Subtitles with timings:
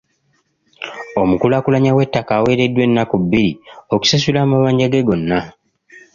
[1.21, 3.51] Omukulaakulanya w'ettaka aweereddwa ennaku bbiri
[3.93, 5.39] okusasula amabanja ge gonna.